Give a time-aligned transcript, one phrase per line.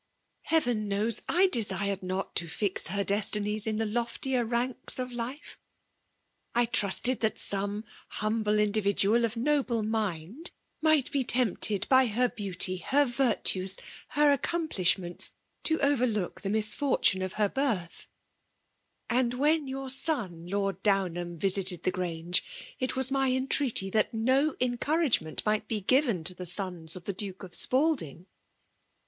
[0.45, 5.59] "Heaven knows, I desired not to fix her destinies in the loftier ranks of life!
[6.55, 10.49] I trusted Ihat some humble individual of noble mind
[10.81, 14.21] flight be tempted by her beauty, her virtues, o3 29B nSMAtB DOMINATION.
[14.23, 15.31] Ber accouqpMBhmettts,
[15.65, 18.07] to overlook the misfer tune of her biartih;
[19.07, 22.41] and when year son Lord Domiham idsited the Grmge,
[22.79, 27.15] it waa my en* treaty that no encouragement might be grrea to fhe sons ofthe
[27.15, 28.25] Duke of Spalding.